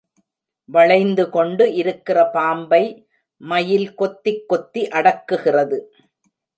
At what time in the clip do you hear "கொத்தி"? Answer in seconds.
4.47-4.87